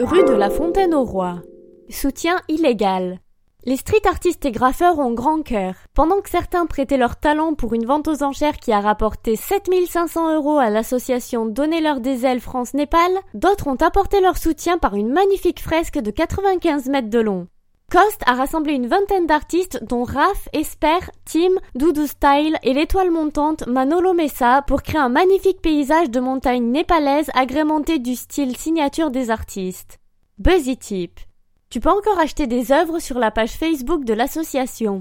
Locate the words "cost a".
17.90-18.34